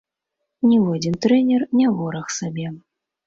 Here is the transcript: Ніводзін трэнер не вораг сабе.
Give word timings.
Ніводзін 0.69 1.17
трэнер 1.27 1.67
не 1.81 1.87
вораг 1.99 2.27
сабе. 2.39 2.67